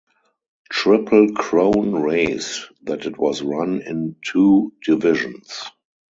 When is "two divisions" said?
4.25-5.65